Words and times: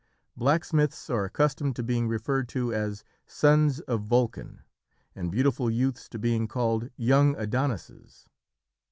Blacksmiths 0.35 1.11
are 1.11 1.25
accustomed 1.25 1.75
to 1.75 1.83
being 1.83 2.07
referred 2.07 2.49
to 2.49 2.73
as 2.73 3.03
"sons 3.27 3.81
of 3.81 4.01
Vulcan," 4.01 4.63
and 5.13 5.31
beautiful 5.31 5.69
youths 5.69 6.09
to 6.09 6.17
being 6.17 6.47
called 6.47 6.89
"young 6.97 7.35
Adonises." 7.35 8.25